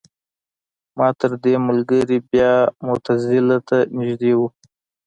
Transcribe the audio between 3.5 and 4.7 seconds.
ته نژدې وو.